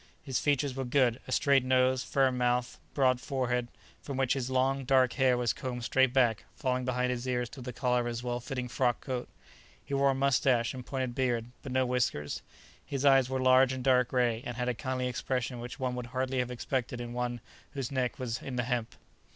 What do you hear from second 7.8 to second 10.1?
of his well fitting frock coat. He wore